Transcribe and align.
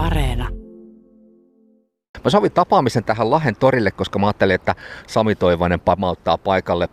Areena. 0.00 0.48
Mä 2.24 2.30
sovin 2.30 2.52
tapaamisen 2.52 3.04
tähän 3.04 3.30
Lahen 3.30 3.56
torille, 3.56 3.90
koska 3.90 4.18
mä 4.18 4.26
ajattelin, 4.26 4.54
että 4.54 4.74
Sami 5.06 5.34
Toivonen 5.34 5.80
pamauttaa 5.80 6.38
paikalle 6.38 6.88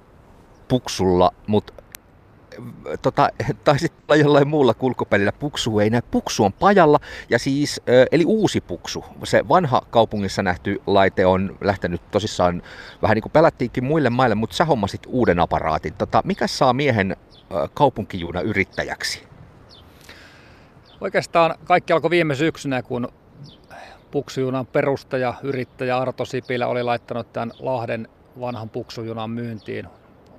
puksulla, 0.68 1.32
mutta 1.48 1.74
tota, 3.02 3.30
taisi 3.64 3.92
olla 4.08 4.16
jollain 4.16 4.48
muulla 4.48 4.74
kulkupelillä. 4.74 5.32
Puksu 5.32 5.80
ei 5.80 5.90
näy. 5.90 6.02
Puksu 6.12 6.44
on 6.44 6.54
pajalla, 6.54 7.00
ja 7.30 7.40
siis, 7.40 7.82
eli 8.12 8.26
uusi 8.26 8.62
puksu. 8.62 9.06
Se 9.24 9.48
vanha 9.50 9.82
kaupungissa 9.90 10.44
nähty 10.44 10.82
laite 10.88 11.26
on 11.26 11.58
lähtenyt 11.62 12.02
tosissaan 12.12 12.62
vähän 13.02 13.16
niin 13.16 13.24
kuin 13.24 13.32
pelättiinkin 13.32 13.84
muille 13.84 14.10
maille, 14.10 14.36
mutta 14.36 14.56
sä 14.56 14.66
hommasit 14.66 15.02
uuden 15.08 15.40
aparaatin. 15.40 15.94
Tota, 15.94 16.22
mikä 16.26 16.48
saa 16.48 16.74
miehen 16.74 17.16
kaupunkijuuna 17.74 18.42
yrittäjäksi? 18.42 19.37
Oikeastaan 21.02 21.56
kaikki 21.66 21.94
alkoi 21.94 22.10
viime 22.10 22.36
syksynä, 22.36 22.82
kun 22.82 23.08
puksujunan 24.12 24.66
perustaja, 24.66 25.34
yrittäjä 25.44 25.98
Arto 25.98 26.26
Sipilä 26.26 26.68
oli 26.68 26.84
laittanut 26.84 27.34
tämän 27.34 27.52
Lahden 27.60 28.08
vanhan 28.40 28.70
puksujunan 28.70 29.30
myyntiin 29.30 29.88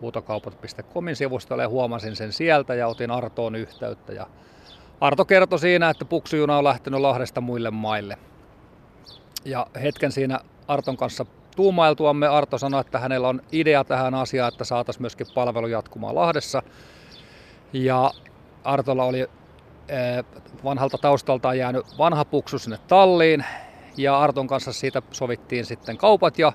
huutokaupat.comin 0.01 1.17
sivustolle 1.17 1.63
ja 1.63 1.69
huomasin 1.69 2.17
sen 2.17 2.33
sieltä 2.33 2.75
ja 2.75 2.89
otin 2.89 3.11
Artoon 3.11 3.55
yhteyttä. 3.55 4.13
Ja 4.13 4.27
Arto 5.01 5.25
kertoi 5.25 5.59
siinä, 5.59 5.91
että 5.91 6.05
puksujuna 6.05 6.59
on 6.59 6.65
lähtenyt 6.65 7.01
Lahdesta 7.01 7.41
muille 7.41 7.71
maille. 7.71 8.19
Ja 9.45 9.67
hetken 9.83 10.13
siinä 10.13 10.41
Arton 10.69 10.97
kanssa 10.97 11.27
tuumailtuamme 11.57 12.29
Arto 12.29 12.59
sanoi, 12.59 12.81
että 12.81 12.99
hänellä 12.99 13.29
on 13.29 13.41
idea 13.53 13.85
tähän 13.85 14.15
asiaan, 14.15 14.49
että 14.49 14.65
saataisiin 14.65 15.03
myöskin 15.03 15.27
palvelu 15.35 15.67
jatkumaan 15.67 16.15
Lahdessa. 16.15 16.63
Ja 17.73 18.11
Artolla 18.65 19.05
oli 19.05 19.27
eh, 19.89 20.25
vanhalta 20.65 20.99
taustaltaan 20.99 21.59
jäänyt 21.59 21.87
vanha 21.99 22.25
puksu 22.25 22.59
sinne 22.59 22.79
talliin 22.89 23.45
ja 23.97 24.21
Arton 24.21 24.47
kanssa 24.47 24.73
siitä 24.73 25.03
sovittiin 25.13 25.67
sitten 25.67 25.97
kaupat 25.97 26.39
ja 26.39 26.53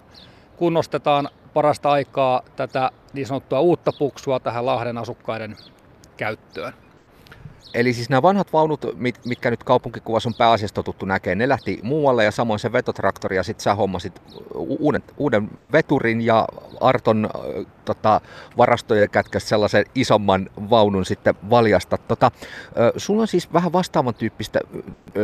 kunnostetaan 0.58 1.30
parasta 1.53 1.92
aikaa 1.92 2.42
tätä 2.56 2.92
niin 3.14 3.28
sanottua 3.28 3.59
uutta 3.59 3.92
puksua 4.00 4.40
tähän 4.40 4.66
Lahden 4.66 4.98
asukkaiden 4.98 5.58
käyttöön. 6.17 6.73
Eli 7.73 7.94
siis 7.94 8.09
nämä 8.09 8.22
vanhat 8.22 8.53
vaunut, 8.53 8.86
mitkä 9.25 9.52
nyt 9.52 9.64
kaupunkikuvassa 9.64 10.30
on 10.30 10.33
pääasiassa 10.38 10.75
totuttu 10.75 11.06
näkemään, 11.06 11.38
ne 11.38 11.50
lähti 11.50 11.80
muualle 11.83 12.23
ja 12.23 12.31
samoin 12.31 12.59
se 12.59 12.72
vetotraktori 12.72 13.36
ja 13.36 13.44
sitten 13.44 13.64
sä 13.64 13.75
hommasit 13.75 14.22
uuden, 14.56 15.03
uuden 15.17 15.50
veturin 15.72 16.22
ja 16.22 16.47
Arton 16.81 17.30
tota, 17.86 18.22
varastojen 18.58 19.09
kätkäs 19.09 19.50
sellaisen 19.50 19.86
isomman 19.95 20.50
vaunun 20.69 21.06
sitten 21.06 21.36
valjasta. 21.50 21.97
Tota, 21.97 22.31
sulla 22.97 23.22
on 23.22 23.28
siis 23.28 23.53
vähän 23.53 23.73
vastaavan 23.73 24.14
tyyppistä 24.14 24.59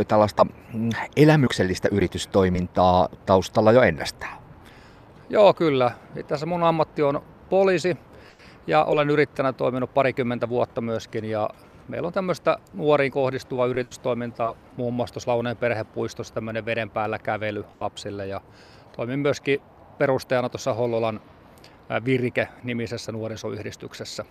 tällaista 0.07 0.45
mm, 0.73 0.89
elämyksellistä 1.15 1.87
yritystoimintaa 1.91 3.09
taustalla 3.25 3.71
jo 3.71 3.81
ennestään. 3.81 4.37
Joo, 5.29 5.53
kyllä. 5.53 5.91
Tässä 6.27 6.45
mun 6.45 6.63
ammatti 6.63 7.01
on 7.01 7.21
poliisi 7.49 7.97
ja 8.67 8.83
olen 8.83 9.09
yrittäjänä 9.09 9.53
toiminut 9.53 9.93
parikymmentä 9.93 10.49
vuotta 10.49 10.81
myöskin 10.81 11.25
ja 11.25 11.49
meillä 11.89 12.07
on 12.07 12.13
tämmöistä 12.13 12.57
nuoriin 12.73 13.11
kohdistuvaa 13.11 13.65
yritystoimintaa, 13.65 14.55
muun 14.77 14.93
muassa 14.93 15.13
tuossa 15.13 15.31
Launeen 15.31 15.57
perhepuistossa 15.57 16.33
tämmöinen 16.33 16.65
veden 16.65 16.89
päällä 16.89 17.19
kävely 17.19 17.65
lapsille 17.79 18.27
ja 18.27 18.41
toimin 18.95 19.19
myöskin 19.19 19.61
perustajana 19.97 20.49
tuossa 20.49 20.73
Hollolan 20.73 21.21
Virike-nimisessä 22.05 23.11
nuorisoyhdistyksessä. 23.11 24.25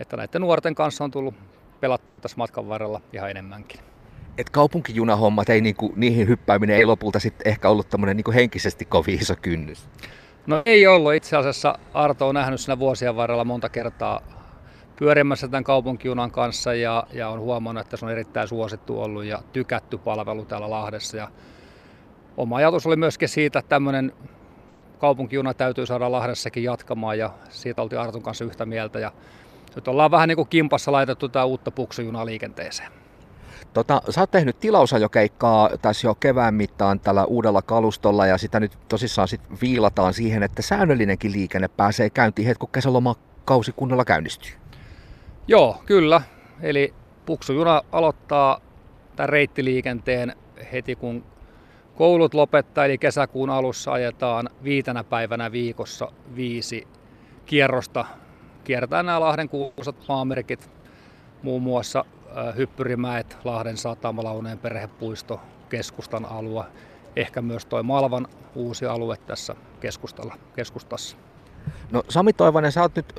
Että 0.00 0.16
näiden 0.16 0.40
nuorten 0.40 0.74
kanssa 0.74 1.04
on 1.04 1.10
tullut 1.10 1.34
pelattu 1.80 2.20
tässä 2.20 2.36
matkan 2.36 2.68
varrella 2.68 3.00
ihan 3.12 3.30
enemmänkin. 3.30 3.80
Et 4.38 4.50
kaupunkijunahommat, 4.50 5.48
ei 5.48 5.60
niinku, 5.60 5.92
niihin 5.96 6.28
hyppääminen 6.28 6.76
ei 6.76 6.84
lopulta 6.84 7.20
sitten 7.20 7.48
ehkä 7.48 7.68
ollut 7.68 7.86
niinku 8.14 8.32
henkisesti 8.32 8.84
kovin 8.84 9.20
iso 9.20 9.34
kynnys. 9.42 9.88
No 10.46 10.62
ei 10.66 10.86
ollut. 10.86 11.14
Itse 11.14 11.36
asiassa 11.36 11.78
Arto 11.94 12.28
on 12.28 12.34
nähnyt 12.34 12.60
siinä 12.60 12.78
vuosien 12.78 13.16
varrella 13.16 13.44
monta 13.44 13.68
kertaa 13.68 14.20
pyörimässä 15.00 15.48
tämän 15.48 15.64
kaupunkijunan 15.64 16.30
kanssa 16.30 16.74
ja, 16.74 17.06
ja 17.12 17.28
on 17.28 17.40
huomannut, 17.40 17.84
että 17.84 17.96
se 17.96 18.04
on 18.04 18.12
erittäin 18.12 18.48
suosittu 18.48 19.02
ollut 19.02 19.24
ja 19.24 19.42
tykätty 19.52 19.98
palvelu 19.98 20.44
täällä 20.44 20.70
Lahdessa. 20.70 21.16
Ja 21.16 21.28
oma 22.36 22.56
ajatus 22.56 22.86
oli 22.86 22.96
myöskin 22.96 23.28
siitä, 23.28 23.58
että 23.58 23.68
tämmöinen 23.68 24.12
kaupunkijuna 24.98 25.54
täytyy 25.54 25.86
saada 25.86 26.12
Lahdessakin 26.12 26.64
jatkamaan 26.64 27.18
ja 27.18 27.30
siitä 27.48 27.82
oltiin 27.82 28.00
Arton 28.00 28.22
kanssa 28.22 28.44
yhtä 28.44 28.66
mieltä. 28.66 28.98
Ja 28.98 29.12
nyt 29.74 29.88
ollaan 29.88 30.10
vähän 30.10 30.28
niin 30.28 30.36
kuin 30.36 30.48
kimpassa 30.48 30.92
laitettu 30.92 31.28
tämä 31.28 31.44
uutta 31.44 31.70
puksujunaa 31.70 32.26
liikenteeseen. 32.26 32.92
Tota, 33.74 34.02
sä 34.10 34.20
oot 34.20 34.30
tehnyt 34.30 34.60
tilausajokeikkaa 34.60 35.70
tässä 35.82 36.06
jo 36.06 36.14
kevään 36.14 36.54
mittaan 36.54 37.00
tällä 37.00 37.24
uudella 37.24 37.62
kalustolla 37.62 38.26
ja 38.26 38.38
sitä 38.38 38.60
nyt 38.60 38.78
tosissaan 38.88 39.28
sit 39.28 39.40
viilataan 39.62 40.14
siihen, 40.14 40.42
että 40.42 40.62
säännöllinenkin 40.62 41.32
liikenne 41.32 41.68
pääsee 41.68 42.10
käyntiin 42.10 42.48
heti 42.48 42.58
kun 42.58 42.68
kesälomakausi 42.72 43.72
kunnolla 43.72 44.04
käynnistyy. 44.04 44.60
Joo, 45.50 45.82
kyllä. 45.86 46.22
Eli 46.62 46.94
puksujuna 47.26 47.82
aloittaa 47.92 48.60
tämän 49.16 49.28
reittiliikenteen 49.28 50.36
heti 50.72 50.96
kun 50.96 51.24
koulut 51.96 52.34
lopettaa, 52.34 52.84
eli 52.84 52.98
kesäkuun 52.98 53.50
alussa 53.50 53.92
ajetaan 53.92 54.50
viitenä 54.64 55.04
päivänä 55.04 55.52
viikossa 55.52 56.12
viisi 56.36 56.86
kierrosta. 57.46 58.04
Kierretään 58.64 59.06
nämä 59.06 59.20
Lahden 59.20 59.48
kuuluisat 59.48 59.96
maamerkit, 60.08 60.70
muun 61.42 61.62
muassa 61.62 62.04
Hyppyrimäet, 62.56 63.38
Lahden 63.44 63.76
satama, 63.76 64.24
Launeen 64.24 64.58
perhepuisto, 64.58 65.40
keskustan 65.68 66.24
alue, 66.24 66.64
ehkä 67.16 67.42
myös 67.42 67.66
tuo 67.66 67.82
Malvan 67.82 68.26
uusi 68.54 68.86
alue 68.86 69.16
tässä 69.16 69.54
keskustalla, 69.80 70.34
keskustassa. 70.56 71.16
No 71.90 72.02
Sami 72.08 72.32
Toivonen, 72.32 72.72
sä 72.72 72.82
oot 72.82 72.96
nyt 72.96 73.14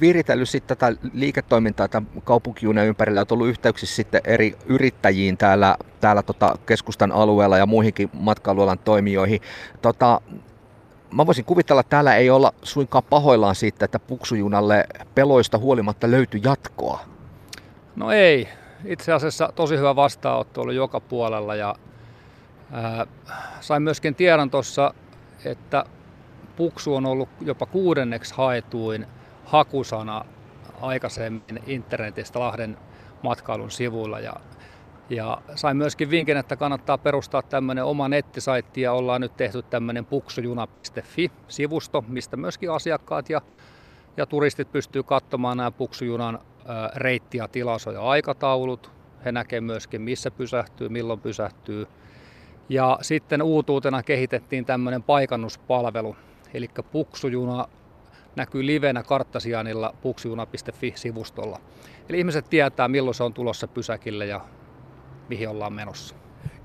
viritellyt 0.00 0.48
sitten 0.48 0.76
tätä 0.76 0.96
liiketoimintaa 1.12 1.88
tämän 1.88 2.10
kaupunkijunen 2.24 2.86
ympärillä, 2.86 3.20
oot 3.20 3.32
ollut 3.32 3.48
yhteyksissä 3.48 3.96
sitten 3.96 4.20
eri 4.24 4.56
yrittäjiin 4.66 5.36
täällä, 5.36 5.76
täällä 6.00 6.22
tota 6.22 6.58
keskustan 6.66 7.12
alueella 7.12 7.58
ja 7.58 7.66
muihinkin 7.66 8.10
matkailualan 8.12 8.78
toimijoihin. 8.78 9.40
Tota, 9.82 10.20
mä 11.10 11.26
voisin 11.26 11.44
kuvitella, 11.44 11.80
että 11.80 11.90
täällä 11.90 12.16
ei 12.16 12.30
olla 12.30 12.54
suinkaan 12.62 13.04
pahoillaan 13.10 13.54
siitä, 13.54 13.84
että 13.84 13.98
puksujunalle 13.98 14.86
peloista 15.14 15.58
huolimatta 15.58 16.10
löytyi 16.10 16.40
jatkoa. 16.44 17.00
No 17.96 18.10
ei. 18.10 18.48
Itse 18.84 19.12
asiassa 19.12 19.52
tosi 19.54 19.76
hyvä 19.76 19.96
vastaanotto 19.96 20.60
oli 20.60 20.76
joka 20.76 21.00
puolella 21.00 21.54
ja 21.54 21.74
ää, 22.72 23.06
sain 23.60 23.82
myöskin 23.82 24.14
tiedon 24.14 24.50
tuossa, 24.50 24.94
että 25.44 25.84
puksu 26.56 26.94
on 26.94 27.06
ollut 27.06 27.28
jopa 27.40 27.66
kuudenneksi 27.66 28.34
haetuin 28.34 29.06
hakusana 29.44 30.24
aikaisemmin 30.80 31.62
internetistä 31.66 32.40
Lahden 32.40 32.76
matkailun 33.22 33.70
sivuilla 33.70 34.20
ja 34.20 34.34
ja 35.10 35.38
sain 35.54 35.76
myöskin 35.76 36.10
vinkin, 36.10 36.36
että 36.36 36.56
kannattaa 36.56 36.98
perustaa 36.98 37.42
tämmöinen 37.42 37.84
oma 37.84 38.08
nettisaitti 38.08 38.80
ja 38.80 38.92
ollaan 38.92 39.20
nyt 39.20 39.36
tehty 39.36 39.62
tämmöinen 39.62 40.06
puksujuna.fi-sivusto, 40.06 42.04
mistä 42.08 42.36
myöskin 42.36 42.70
asiakkaat 42.70 43.30
ja, 43.30 43.40
ja 44.16 44.26
turistit 44.26 44.72
pystyy 44.72 45.02
katsomaan 45.02 45.56
nämä 45.56 45.70
puksujunan 45.70 46.38
reitti- 46.94 47.38
ja 47.38 47.48
ja 47.92 48.02
aikataulut. 48.02 48.90
He 49.24 49.32
näkevät 49.32 49.64
myöskin, 49.64 50.02
missä 50.02 50.30
pysähtyy, 50.30 50.88
milloin 50.88 51.20
pysähtyy. 51.20 51.86
Ja 52.68 52.98
sitten 53.02 53.42
uutuutena 53.42 54.02
kehitettiin 54.02 54.64
tämmöinen 54.64 55.02
paikannuspalvelu, 55.02 56.16
eli 56.54 56.68
puksujuna 56.92 57.68
näkyy 58.36 58.66
livenä 58.66 59.02
karttasianilla 59.02 59.94
puksujuna.fi-sivustolla. 60.02 61.60
Eli 62.08 62.18
ihmiset 62.18 62.50
tietää, 62.50 62.88
milloin 62.88 63.14
se 63.14 63.24
on 63.24 63.34
tulossa 63.34 63.68
pysäkille 63.68 64.26
ja 64.26 64.40
mihin 65.28 65.48
ollaan 65.48 65.72
menossa. 65.72 66.14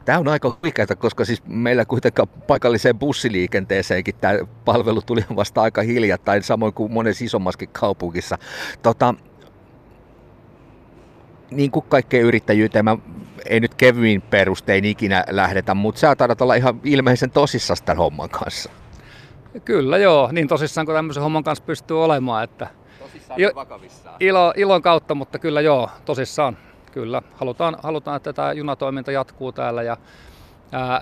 Tämä 0.05 0.19
on 0.19 0.27
aika 0.27 0.57
huikeaa, 0.63 0.95
koska 0.97 1.25
siis 1.25 1.43
meillä 1.45 1.85
kuitenkaan 1.85 2.27
paikalliseen 2.27 2.99
bussiliikenteeseenkin 2.99 4.15
tämä 4.15 4.33
palvelu 4.65 5.01
tuli 5.01 5.25
vasta 5.35 5.61
aika 5.61 5.81
hiljattain, 5.81 6.43
samoin 6.43 6.73
kuin 6.73 6.91
monessa 6.91 7.25
isommaskin 7.25 7.69
kaupungissa. 7.69 8.37
Tota, 8.83 9.13
niin 11.51 11.71
kuin 11.71 11.85
kaikkeen 11.89 12.23
yrittäjyyteen, 12.23 12.85
mä 12.85 12.97
ei 13.45 13.59
nyt 13.59 13.75
kevyin 13.75 14.21
perustein 14.21 14.85
ikinä 14.85 15.23
lähdetä, 15.29 15.73
mutta 15.73 15.99
sä 15.99 16.15
taidat 16.15 16.41
olla 16.41 16.55
ihan 16.55 16.81
ilmeisen 16.83 17.31
tosissaan 17.31 17.77
tämän 17.85 17.97
homman 17.97 18.29
kanssa. 18.29 18.69
Kyllä 19.65 19.97
joo, 19.97 20.29
niin 20.31 20.47
tosissaan 20.47 20.85
kuin 20.85 20.95
tämmöisen 20.95 21.23
homman 21.23 21.43
kanssa 21.43 21.63
pystyy 21.65 22.03
olemaan. 22.03 22.43
Että 22.43 22.67
tosissaan 22.99 23.39
il- 23.39 23.55
vakavissaan. 23.55 24.15
Ilo, 24.19 24.53
ilon 24.57 24.81
kautta, 24.81 25.15
mutta 25.15 25.39
kyllä 25.39 25.61
joo, 25.61 25.89
tosissaan. 26.05 26.57
Kyllä, 26.91 27.21
halutaan, 27.35 27.77
halutaan 27.83 28.17
että 28.17 28.33
tämä 28.33 28.53
junatoiminta 28.53 29.11
jatkuu 29.11 29.51
täällä 29.51 29.83
ja 29.83 29.97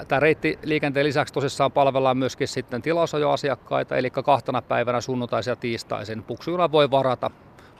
Tämä 0.07 0.19
reitti 0.19 0.59
liikenteen 0.63 1.05
lisäksi 1.05 1.33
tosissaan 1.33 1.71
palvellaan 1.71 2.17
myöskin 2.17 2.47
sitten 2.47 2.81
tilausajoasiakkaita, 2.81 3.97
eli 3.97 4.09
kahtena 4.09 4.61
päivänä 4.61 5.01
sunnuntaisin 5.01 5.51
ja 5.51 5.55
tiistaisin. 5.55 6.23
Puksujuna 6.23 6.71
voi 6.71 6.91
varata 6.91 7.31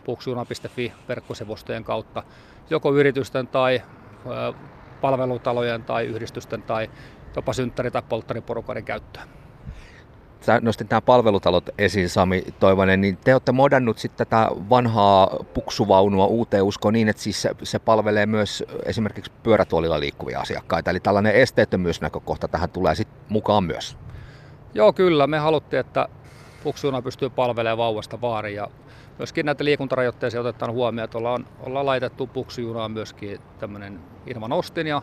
puksujuna.fi 0.04 0.94
verkkosivustojen 1.08 1.84
kautta 1.84 2.24
joko 2.70 2.94
yritysten 2.94 3.48
tai 3.48 3.82
palvelutalojen 5.02 5.84
tai 5.84 6.06
yhdistysten 6.06 6.62
tai 6.62 6.90
jopa 7.36 7.54
synttäri- 7.54 7.92
tai 7.92 8.02
polttariporukoiden 8.10 8.86
käyttöön. 8.86 9.28
Sä 10.48 10.60
nostit 10.62 10.90
nämä 10.90 11.02
palvelutalot 11.02 11.70
esiin, 11.78 12.10
Sami 12.10 12.44
Toivonen, 12.60 13.02
niin 13.02 13.18
te 13.18 13.36
olette 13.36 13.52
modannut 13.52 13.98
sitten 13.98 14.28
tätä 14.28 14.50
vanhaa 14.70 15.30
puksuvaunua 15.54 16.26
uuteen 16.26 16.64
uskoon 16.64 16.94
niin, 16.94 17.10
että 17.10 17.22
siis 17.22 17.42
se, 17.42 17.50
se 17.64 17.80
palvelee 17.80 18.26
myös 18.26 18.64
esimerkiksi 18.86 19.32
pyörätuolilla 19.44 20.00
liikkuvia 20.00 20.40
asiakkaita. 20.40 20.92
Eli 20.92 21.00
tällainen 21.00 21.36
esteettömyysnäkökohta 21.36 22.48
tähän 22.48 22.70
tulee 22.70 22.96
sitten 22.96 23.20
mukaan 23.30 23.64
myös. 23.64 23.98
Joo, 24.74 24.94
kyllä. 24.94 25.28
Me 25.28 25.38
haluttiin, 25.38 25.80
että 25.80 26.08
puksuna 26.64 27.02
pystyy 27.02 27.30
palvelemaan 27.30 27.78
vauvasta 27.78 28.22
vaariin 28.22 28.56
ja 28.56 28.68
myöskin 29.18 29.46
näitä 29.46 29.64
liikuntarajoitteisia 29.64 30.42
otetaan 30.42 30.72
huomioon, 30.72 31.06
että 31.06 31.18
ollaan, 31.18 31.46
ollaan 31.60 31.86
laitettu 31.86 32.28
puksujunaan 32.28 32.92
myöskin 32.92 33.40
tämmöinen 33.60 34.00
ilman 34.26 34.54
ostin 34.54 34.88
ja 34.88 35.02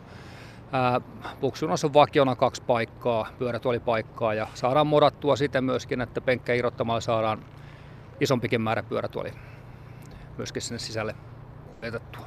Puksujunassa 1.40 1.86
on 1.86 1.94
vakiona 1.94 2.36
kaksi 2.36 2.62
paikkaa, 2.62 3.28
pyörätuolipaikkaa 3.38 4.34
ja 4.34 4.46
saadaan 4.54 4.86
modattua 4.86 5.36
siten 5.36 5.64
myöskin, 5.64 6.00
että 6.00 6.20
penkkä 6.20 6.54
irrottamalla 6.54 7.00
saadaan 7.00 7.44
isompikin 8.20 8.60
määrä 8.60 8.82
pyörätuoli 8.82 9.32
myöskin 10.36 10.62
sinne 10.62 10.78
sisälle 10.78 11.14
vetettua. 11.82 12.26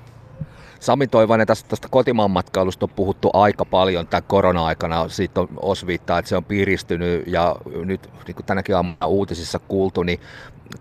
Sami 0.79 1.07
Toivonen, 1.07 1.47
tästä, 1.47 1.69
tästä 1.69 1.87
kotimaan 1.91 2.31
matkailusta 2.31 2.85
on 2.85 2.89
puhuttu 2.95 3.29
aika 3.33 3.65
paljon 3.65 4.07
tämän 4.07 4.23
korona-aikana. 4.27 5.09
Siitä 5.09 5.41
on 5.41 5.47
osviittaa, 5.61 6.19
että 6.19 6.29
se 6.29 6.37
on 6.37 6.45
piristynyt 6.45 7.27
ja 7.27 7.55
nyt 7.85 8.09
niin 8.27 8.35
kuin 8.35 8.45
tänäkin 8.45 8.75
aamuna 8.75 9.07
uutisissa 9.07 9.59
kuultu, 9.59 10.03
niin 10.03 10.19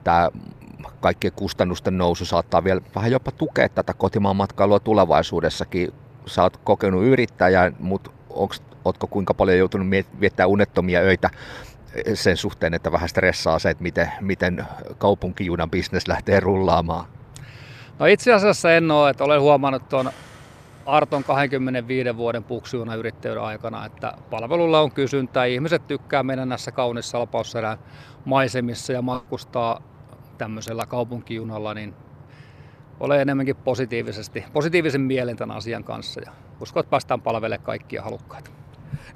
tämä 0.05 0.31
kaikkien 1.01 1.33
kustannusten 1.37 1.99
nousu 1.99 2.25
saattaa 2.25 2.65
vielä 2.65 2.81
vähän 2.95 3.11
jopa 3.11 3.33
tukea 3.33 3.69
tätä 3.69 3.95
kotimaan 3.95 4.37
matkailua 4.37 4.81
tulevaisuudessakin. 4.81 5.93
Sä 6.27 6.43
oot 6.43 6.57
kokenut 6.57 7.05
yrittäjä, 7.05 7.73
mutta 7.79 8.11
ootko 8.85 9.07
kuinka 9.07 9.35
paljon 9.35 9.59
joutunut 9.59 9.89
viettää 10.21 10.47
unettomia 10.47 11.01
öitä 11.01 11.31
sen 12.15 12.37
suhteen, 12.37 12.75
että 12.75 12.93
vähän 12.93 13.09
stressaa 13.09 13.59
se, 13.59 13.71
että 13.71 13.83
miten, 13.83 14.13
miten 14.21 14.67
kaupunkijunan 14.99 15.71
bisnes 15.71 16.09
lähtee 16.09 16.41
rullaamaan? 16.41 17.07
No 17.99 18.07
itse 18.07 18.33
asiassa 18.33 18.73
en 18.73 18.91
ole, 18.91 19.11
että 19.11 19.25
olen 19.25 19.41
huomannut 19.41 19.89
tuon 19.89 20.11
Arton 20.87 21.25
25 21.25 22.17
vuoden 22.17 22.45
puksujuna 22.45 22.95
yrittäjyyden 22.95 23.43
aikana, 23.43 23.87
että 23.87 24.13
palvelulla 24.31 24.81
on 24.81 24.93
kysyntää. 24.93 25.45
Ihmiset 25.45 25.87
tykkää 25.87 26.23
mennä 26.23 26.47
näissä 26.47 26.73
kaunissa 26.73 27.11
salpausserän 27.11 27.79
maisemissa 28.25 28.93
ja 28.93 29.03
matkustaa 29.03 29.83
tämmöisellä 30.39 30.87
kaupunkijunalla, 30.87 31.75
niin 31.75 31.95
olen 33.01 33.21
enemmänkin 33.21 33.57
positiivisesti, 33.57 34.45
positiivisen 34.53 35.01
mielen 35.01 35.37
tämän 35.37 35.57
asian 35.57 35.85
kanssa 35.85 36.21
ja 36.21 36.33
uskon, 36.61 36.81
että 36.81 36.91
päästään 36.91 37.21
palvelemaan 37.21 37.65
kaikkia 37.65 38.03
halukkaita. 38.03 38.51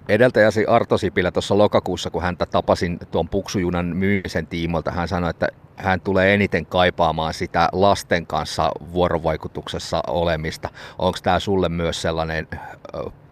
Edeltäjäsi 0.08 0.66
Arto 0.66 0.98
Sipilä 0.98 1.30
tuossa 1.30 1.58
lokakuussa, 1.58 2.10
kun 2.10 2.22
häntä 2.22 2.46
tapasin 2.46 2.98
tuon 3.10 3.28
puksujunan 3.28 3.86
myymisen 3.86 4.46
tiimolta, 4.46 4.90
hän 4.90 5.08
sanoi, 5.08 5.30
että 5.30 5.48
hän 5.76 6.00
tulee 6.00 6.34
eniten 6.34 6.66
kaipaamaan 6.66 7.34
sitä 7.34 7.68
lasten 7.72 8.26
kanssa 8.26 8.70
vuorovaikutuksessa 8.92 10.02
olemista. 10.06 10.68
Onko 10.98 11.18
tämä 11.22 11.38
sulle 11.38 11.68
myös 11.68 12.02
sellainen 12.02 12.48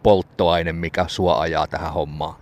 polttoaine, 0.02 0.72
mikä 0.72 1.04
sua 1.08 1.40
ajaa 1.40 1.66
tähän 1.66 1.92
hommaan? 1.92 2.34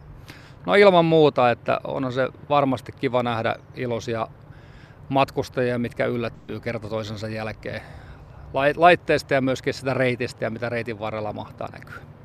No 0.67 0.75
ilman 0.75 1.05
muuta, 1.05 1.50
että 1.50 1.81
on 1.85 2.12
se 2.12 2.29
varmasti 2.49 2.93
kiva 2.93 3.23
nähdä 3.23 3.56
iloisia 3.75 4.29
matkustajia, 5.08 5.79
mitkä 5.79 6.06
yllättyy 6.06 6.61
kerta 6.61 6.88
toisensa 6.88 7.29
jälkeen 7.29 7.81
laitteesta 8.76 9.35
ja 9.35 9.41
myöskin 9.41 9.75
sitä 9.75 9.94
reitistä 9.94 10.44
ja 10.44 10.50
mitä 10.50 10.69
reitin 10.69 10.99
varrella 10.99 11.32
mahtaa 11.32 11.69
näkyä. 11.73 12.15